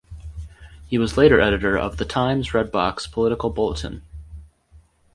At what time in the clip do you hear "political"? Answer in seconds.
3.05-3.51